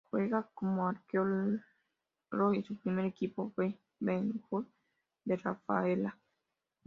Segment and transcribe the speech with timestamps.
[0.09, 4.65] Juega como arquero y su primer equipo fue Ben Hur
[5.25, 6.17] de Rafaela.